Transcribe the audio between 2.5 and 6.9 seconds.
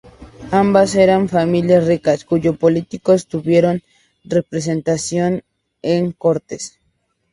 políticos tuvieron representación en Cortes.